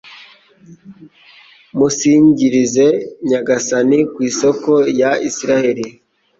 [1.77, 2.87] musingirize
[3.27, 5.85] Nyagasani ku isoko ya Israheli